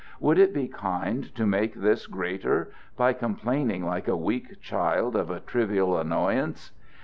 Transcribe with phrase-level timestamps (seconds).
[0.19, 5.29] Would it be kind to make this greater by complaining like a weak child of
[5.29, 6.71] a trivial annoyance?